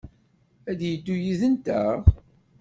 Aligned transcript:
Ad 0.71 0.75
d-yeddu 0.79 1.15
yid-nteɣ? 1.23 2.01